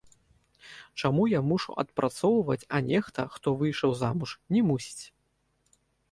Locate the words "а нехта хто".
2.77-3.53